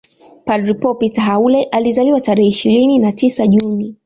Padre 0.45 0.73
Paul 0.75 0.97
Peter 0.97 1.21
Haule 1.23 1.63
alizaliwa 1.71 2.21
tarehe 2.21 2.47
ishirini 2.49 2.99
na 2.99 3.11
tisa 3.11 3.47
juni 3.47 3.95